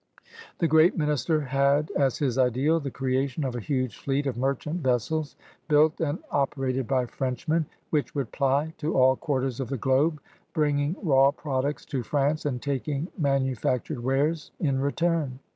The 0.57 0.67
great 0.67 0.97
minister 0.97 1.41
had 1.41 1.91
as 1.95 2.17
his 2.17 2.39
ideal 2.39 2.79
the 2.79 2.89
creation 2.89 3.43
of 3.43 3.55
a 3.55 3.59
huge 3.59 3.95
fleet 3.99 4.25
of 4.25 4.35
merchant 4.35 4.81
vessels, 4.81 5.35
built 5.67 6.01
and 6.01 6.17
operated 6.31 6.87
by 6.87 7.05
Frenchmen, 7.05 7.67
which 7.91 8.15
would 8.15 8.31
ply 8.31 8.73
to 8.79 8.97
all 8.97 9.15
quarters 9.15 9.59
of 9.59 9.69
the 9.69 9.77
globe, 9.77 10.19
bringing 10.55 10.95
raw 11.03 11.29
products 11.29 11.85
to 11.85 12.01
France 12.01 12.47
and 12.47 12.63
taking 12.63 13.09
manufactured 13.15 13.99
wares 14.03 14.49
in 14.59 14.81
return. 14.81 15.37